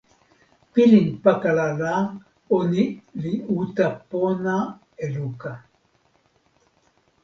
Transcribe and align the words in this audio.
pilin 0.73 1.07
pakala 1.23 1.65
la, 1.81 1.93
ona 2.57 2.83
li 3.21 3.33
uta 3.61 3.87
pona 4.09 4.55
e 5.03 5.05
luka. 5.15 5.51